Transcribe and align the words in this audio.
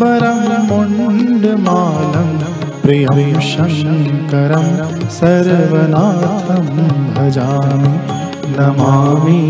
वरं 0.00 0.40
मुण्डमालं 0.68 2.30
प्रियं 2.88 3.40
शङ्करं 3.46 4.68
सर्वनाथं 5.14 6.68
भजामि। 7.16 7.90
नमामि 8.52 9.40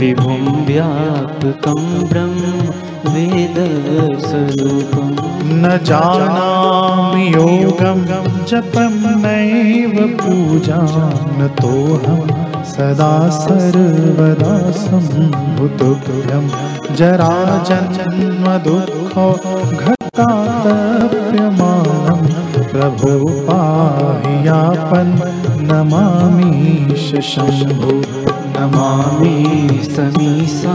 विभुं 0.00 0.42
व्यापकं 0.66 1.80
ब्रह्म 2.10 2.89
वेदस्वरूपम् 3.14 5.16
न 5.52 5.80
जानामि 5.82 7.34
योगं 7.34 8.44
जपं 8.44 9.16
नैव 9.16 10.08
पूजां। 10.08 11.38
न 11.38 11.50
तोऽहं 11.62 12.64
सदा 12.64 13.28
सर्वदा 13.28 14.70
सम्भुतुभ्यं। 14.70 16.50
जराजन्मदुःखो 16.94 19.40
घटातप्यमानं। 19.76 22.64
प्रभो 22.64 23.28
पाहि 23.28 24.48
यापन् 24.48 25.62
नमामीश 25.62 27.24
शम्भो 27.24 28.29
नमामि 28.56 29.68
समीसा 29.82 30.74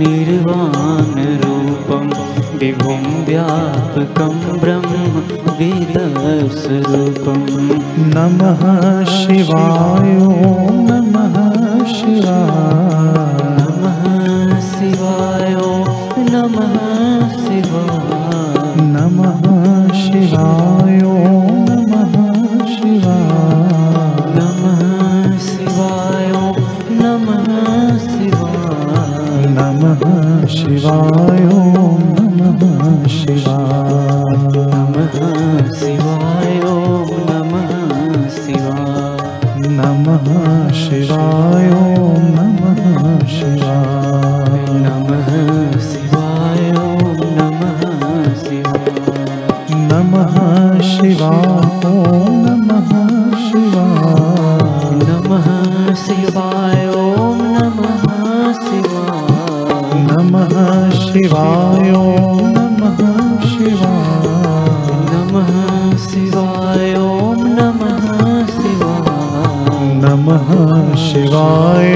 निर्वाणरूपं 0.00 0.68
विभुं 2.58 3.02
व्यापकं 3.24 4.34
ब्रह्म 4.60 5.02
वेदस्वरूपम् 5.58 7.46
नमः 8.14 8.62
शिवाय 9.04 10.12
नमः 10.90 11.36
शिवाय। 11.84 12.88
नमः 13.58 14.60
शिवाय 14.60 15.54
नमः 16.32 16.76
शिवाय। 17.44 18.74
नमः 18.80 19.42
शिवाय 19.94 21.57
शिवाय 30.78 31.40
ॐ 31.52 32.02
नमः 32.38 33.06
शिवाय 33.12 34.34
नमः 34.56 35.16
शिवाय 35.78 36.52
नमः 37.30 37.72
शिवाय 38.36 39.24
नमः 39.78 40.28
शिवाय 40.82 41.66
नमः 42.36 43.26
शिवाय 43.38 44.62
नमः 44.84 45.30
शिवाय 45.88 46.70
नमः 47.38 47.82
शिवाय 48.44 49.02
नमः 49.90 50.38
शिवाय 50.92 51.42
ॐ 51.90 52.40
नमः 52.46 52.94
शिवाय 53.48 54.96
नमः 55.08 55.48
शिवाय 56.06 56.67
शिवाय 70.98 71.94